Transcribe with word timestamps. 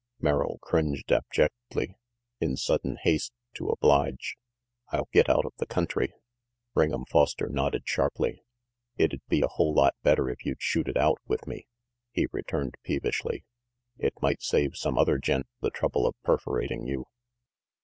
Merrill 0.19 0.57
cringed 0.63 1.11
abjectly, 1.11 1.95
in 2.39 2.57
sudden 2.57 2.97
haste 3.03 3.33
to 3.53 3.67
oblige. 3.69 4.35
"I'll 4.91 5.07
get 5.13 5.29
out 5.29 5.45
of 5.45 5.53
the 5.57 5.67
country." 5.67 6.11
Ring'em 6.75 7.07
Foster 7.07 7.47
nodded 7.49 7.83
sharply. 7.85 8.41
"It'd 8.97 9.21
be 9.29 9.43
a 9.43 9.47
whole 9.47 9.75
lot 9.75 9.93
better 10.01 10.27
if 10.27 10.43
you'd 10.43 10.59
shoot 10.59 10.87
it 10.87 10.97
out 10.97 11.19
with 11.27 11.45
me," 11.45 11.67
he 12.09 12.25
returned 12.31 12.73
peevishly. 12.81 13.45
"It 13.99 14.13
might 14.23 14.41
save 14.41 14.75
some 14.75 14.97
other 14.97 15.19
gent 15.19 15.45
the 15.59 15.69
trouble 15.69 16.07
of 16.07 16.15
perforating 16.23 16.87
you. 16.87 17.05